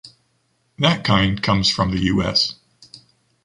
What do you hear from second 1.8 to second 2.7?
the US.